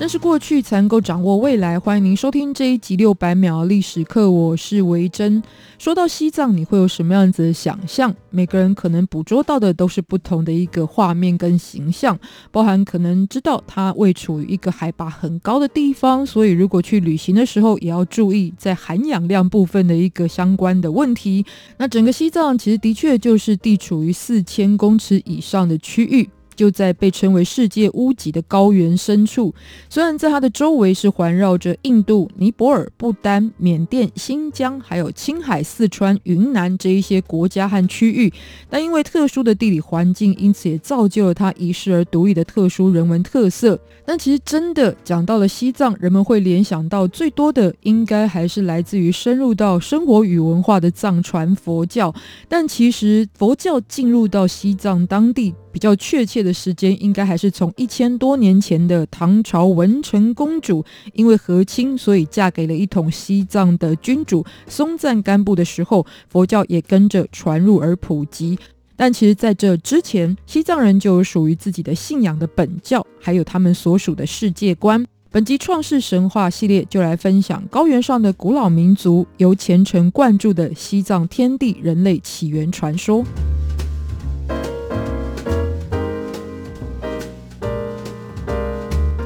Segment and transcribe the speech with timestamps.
[0.00, 1.78] 认识过去才能够掌握未来。
[1.78, 5.40] 欢迎您收听这一集六百秒历史课，我是维珍。
[5.78, 8.12] 说到西藏，你会有什么样子的想象？
[8.30, 12.18] 每个人可能捕捉到的都是不同的一个画面跟形象，
[12.50, 21.46] 包含可能知道它位处于一个海拔很高的地方，所以如果去旅行的时候也要注意在含氧量部分的一个相关的问题。
[21.78, 26.28] 那整个西藏其实的确就是地处于四千公尺以上的区域。
[26.56, 29.54] 就在被称为世界屋脊的高原深处，
[29.88, 38.32] 虽然在它的周围是环绕着印度、尼泊尔、不丹、缅甸、新疆，还有青海、四川、云南这一些国家和区域，
[38.68, 43.78] 但因为特殊的地理环境，因此也造就了它遗世而独立的特殊人文特色。
[44.06, 52.14] 但其实真的讲到了西藏，人们会联想到最多的，应该还是来自于深入到生活与文化的藏传佛教。
[52.48, 68.56] 但其实佛教进入到西藏当地，比较确切的时间，应该还是从一千多年前的唐朝文成公主因为和亲，所以嫁给了一统西藏的君主松赞干布的时候，佛教也跟着传入而普及。
[68.94, 75.04] 但其实在这之前，西藏人就有属于自己的信仰的本教，还有他们所属的世界观。
[75.32, 83.24] 本集创世神话系列就来分享高原上的古老民族由虔诚灌注的西藏天地人类起源传说。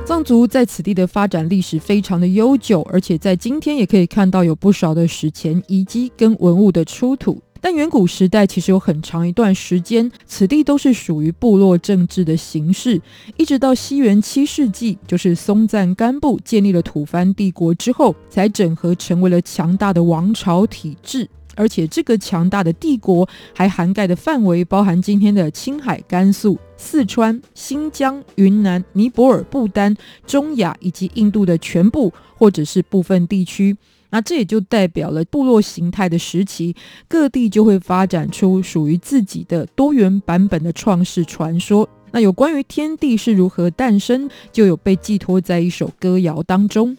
[0.08, 7.42] 藏族在此地的发展历史非常的悠久，而且在今天也可以看到有不少的史前遗迹跟文物的出土。
[7.60, 12.98] 但远古时代其实有很长一段时间，此地都是属于部落政治的形式，
[13.36, 21.28] 一直到西元七世纪，就是松赞干布建立了吐蕃帝国之后，才整合成为了强大的王朝体制。
[21.58, 33.76] 而且这个强大的帝国还涵盖的范围包含今天的青海、甘肃、四川、新疆、云南、尼泊尔、不丹、中亚以及印度的全部或者是部分地区。
[34.10, 36.76] 那这也就代表了部落形态的时期，
[37.08, 41.86] 各地就会发展出属于自己的多元版本的创世传说。
[42.12, 46.96] 那有关于天地是如何诞生，就有被寄托在一首歌谣当中。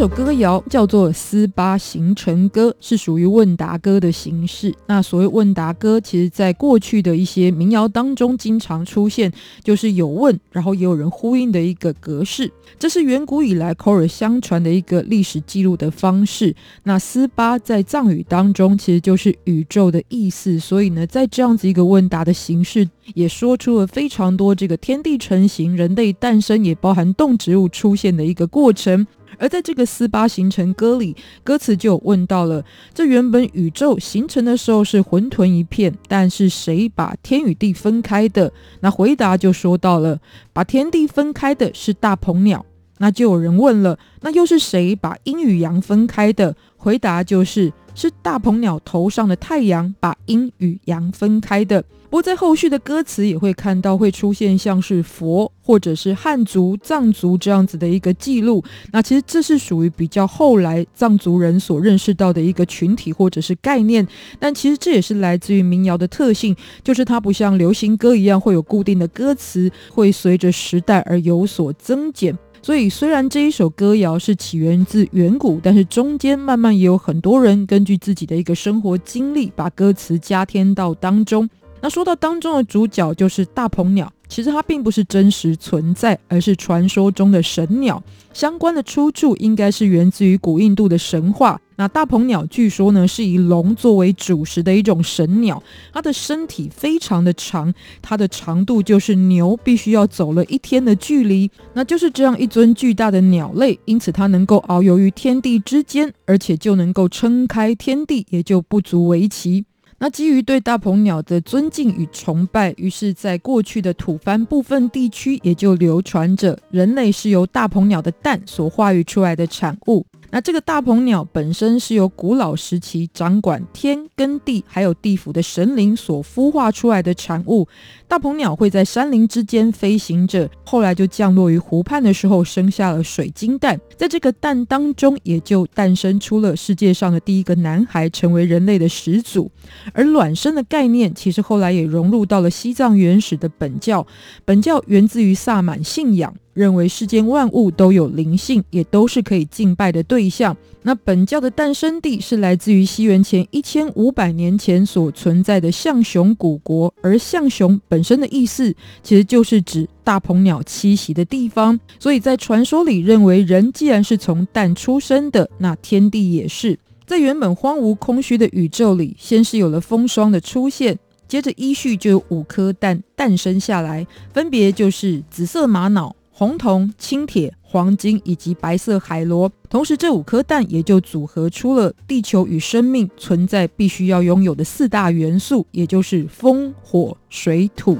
[0.00, 4.74] 首歌谣叫做《斯巴形成歌》，是属于问答歌的形式。
[4.86, 9.30] 那所谓问答歌，其实在过去的一些民谣当中经常出现，
[9.62, 12.50] 就是有问，然后也有人呼应的一个格式。
[12.78, 16.56] 这是远古以来口耳相传的一个历史记录的方式。
[16.84, 29.06] 那斯巴在藏语当中其实就是宇宙的意思，所以呢，在这样子一个问答的形式，也说出了非常多这个天地成型、人类诞生，也包含动植物出现的一个过程。
[29.40, 32.62] 而在这个斯巴形成歌里，歌词就问到了：
[32.92, 38.52] 这原本宇宙形成的时候是混沌一片，但是谁把天与地分开的？
[38.80, 40.20] 那回答就说到了：
[40.52, 42.64] 把天地分开的是大鹏鸟。
[43.00, 46.54] 那就有人问了：那又是谁把阴与阳分开的？
[46.76, 47.72] 回答就是。
[47.92, 51.82] 是大鹏鸟头上的太阳把阴与阳分开的。
[52.04, 58.62] 不过在后续的歌词也会看到会出现像是佛或者是汉族、藏族这样子的一个记录。
[58.92, 64.06] 那其实这是属于比较后来藏族人所认识到的一个群体或者是概念。
[64.38, 72.38] 但其实这也是来自于民谣的特性，就是它不像流行歌一样会有固定的歌词，会随着时代而有所增减。
[72.62, 81.48] 所以，虽然这一首歌谣是起源自远古，但是中间慢慢也有很多人根据自己的一个生活经历，把歌词加添到当中。
[81.80, 88.02] 那说到当中的主角就是大鹏鸟，其实它并不是真实存在，而是传说中的神鸟。
[88.32, 91.60] 相关的出处应该是源自于古印度的神话。
[91.74, 95.60] 那大鹏鸟据说呢是以龙作为主食的一种神鸟，
[95.92, 101.50] 它的身体非常的长，它的长度就是牛必须要走了一天的距离。
[101.72, 109.64] 那就是这样一尊巨大的鸟类，因此它能够遨游于天地之间，而且就能够撑开天地，也就不足为奇。
[110.02, 120.06] 那基于对大鹏鸟的尊敬与崇拜，于是，在过去的吐蕃部分地区，也就流传着人类是由大鹏鸟的蛋所化育出来的产物。
[120.32, 127.66] 那这个大鹏鸟本身是由古老时期掌管天跟地还有地府的神灵所孵化出来的产物。
[128.06, 133.80] 大鹏鸟会在山林之间飞行着，后来就降落于湖畔的时候，生下了水晶蛋。
[133.96, 139.50] 在这个蛋当中，也就诞生出了世界上的第一个男孩，成为人类的始祖。
[139.92, 144.06] 而卵生的概念，其实后来也融入到了西藏原始的本教。
[144.44, 146.34] 本教源自于萨满信仰。
[146.60, 150.54] 认为世间万物都有灵性，也都是可以敬拜的对象。
[150.82, 161.80] 那本教的诞生地是来自于西元前一千五百年前所存在的象雄古国，而象雄本身的意思其实就是指大鹏鸟栖息的地方。
[161.98, 166.78] 所以在传说里认为，人既然是从蛋出生的，那天地也是。
[167.06, 176.14] 在原本荒芜空虚的宇宙里，先是有了风霜的出现，接着依序就有五颗蛋诞生下来，分别就是紫色玛瑙。
[176.40, 187.98] 红铜、青铁、黄金以及白色海螺，同时这五颗蛋也就组合出了地球与生命存在必须要拥有的四大元素，也就是风、火、水、土。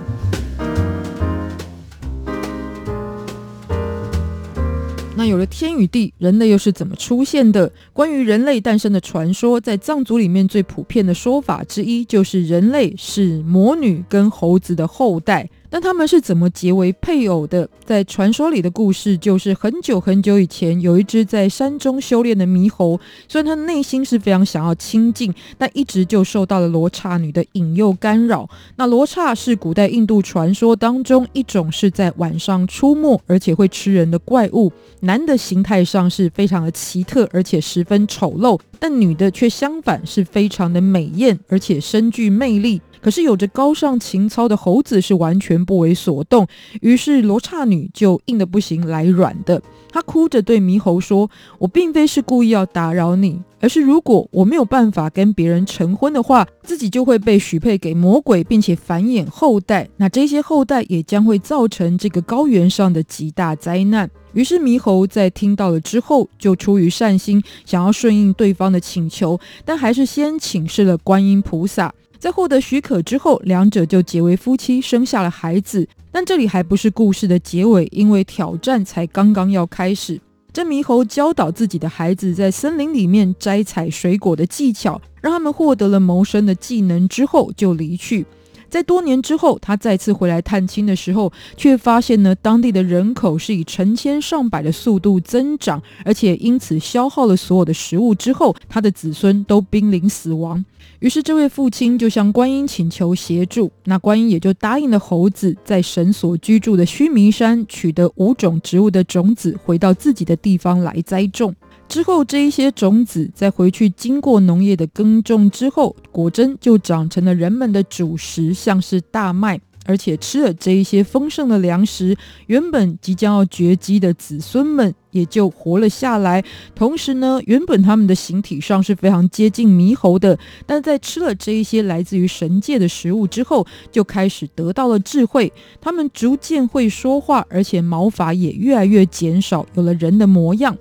[5.15, 7.71] 那有了天与地，人类又是怎么出现的？
[7.93, 15.47] 关于人类诞生的传说，在藏族里面最普遍的说法之一，就是人类是魔女跟猴子的后代。
[15.71, 17.69] 但他们是怎么结为配偶的？
[17.85, 28.49] 在传说里的故事就是很久很久以前，有一只在山中修炼的猕猴，虽然他内心是非常想要亲近，但一直就受到了罗刹女的引诱干扰。
[28.77, 42.81] 那罗刹是古代印度传说当中一种是在晚上出没而且会吃人的怪物，男的形态上是非常的奇特而且十分丑陋，但女的却相反是非常的美艳而且深具魅力。
[43.00, 46.47] 可是有着高尚情操的猴子是完全不为所动，
[46.81, 49.61] 于是罗刹女就硬的不行来软的。
[49.93, 59.88] 她哭着对猕猴说：“我并非是故意要打扰你，而是如果我没有办法跟别人成婚的话，自己就会被许配给魔鬼，并且繁衍后代。
[59.97, 71.93] 那这些后代也将会造成这个高原上的极大灾难。”于是猕猴在听到了之后，就出于善心，想要顺应对方的请求，但还是先请示了观音菩萨。
[72.21, 75.89] 在获得许可之后，两者就结为夫妻，生下了孩子。
[76.13, 80.21] 但这里还不是故事的结尾，因为挑战才刚刚要开始。
[80.53, 88.27] 这猕猴教导自己的孩子在森林里面摘采水果的技巧，让他们获得了谋生的技能之后，就离去。
[88.71, 100.65] 在多年之后，他再次回来探亲的时候，却发现呢，当地的人口是以成千上百的速度增长，而且因此消耗了所有的食物之后，他的子孙都濒临死亡。
[101.01, 111.55] 于是这位父亲就向观音请求协助，那观音也就答应了猴子，在神所居住的须弥山取得五种植物的种子，回到自己的地方来栽种。
[111.91, 119.61] 之后，这一些种子在回去经过农业的耕种之后，果真就长成了人们的主食，像是大麦。
[119.87, 122.17] 而且吃了这一些丰盛的粮食，
[122.47, 126.45] 原本即将要绝迹的子孙们也就活了下来。
[126.77, 135.53] 同时呢，原本他们的形体上是非常接近猕猴的，但在吃了这一些来自于神界的食物之后，就开始得到了智慧。
[135.81, 140.77] 他们逐渐会说话，而且毛发也越来越减少，有了人的模样。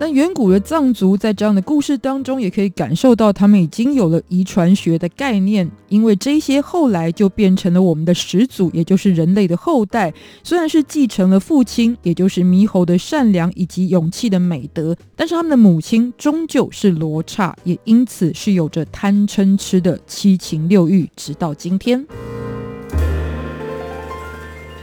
[0.00, 10.10] 但远古的藏族在这样的故事当中，也可以感受到他们已经有了遗传学的概念，因为这些后来就变成了我们的始祖，也就是人类的后代。
[10.42, 22.06] 虽然是继承了父亲，也就是猕猴的善良以及勇气的美德，但是他们的母亲终究是罗刹，也因此是有着贪嗔痴的七情六欲，直到今天。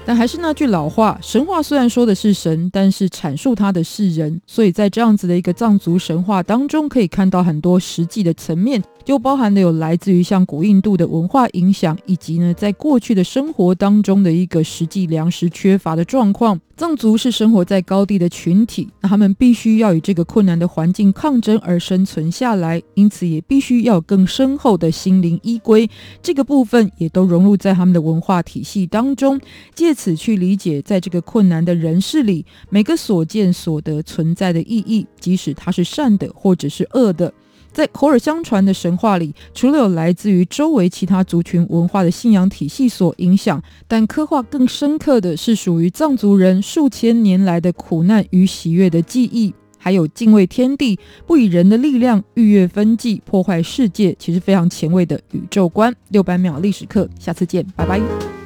[0.07, 8.81] 但还是那句老话，神话虽然说的是神，但是阐述它的是人，所以在这样子的一个藏族神话当中，可以看到很多实际的层面。
[9.03, 16.57] 就包含了有来自于像古印度的文化影响，以及呢，在过去的生活当中的一个实际粮食缺乏的状况。
[16.77, 25.89] 藏族是生活在高地的群体，那他们必须要与这个困难的环境抗争而生存下来，因此也必须要更深厚的心灵依归。
[26.21, 29.41] 这个部分也都融入在他们的文化体系当中，
[29.73, 37.33] 借此去理解，在这个困难的人世里，每个所见所得存在的意义，即使它是善的或者是恶的。
[37.77, 55.95] 在口耳相传的神话里，除了有来自于周围其他族群文化的信仰体系所影响，但刻画更深刻的是属于藏族人数千年来的苦难与喜悦的记忆，还有敬畏天地、不以人的力量逾越分际、破坏世界，其实非常前卫的宇宙观。
[56.09, 58.36] 六百秒历史课，下次见，拜拜。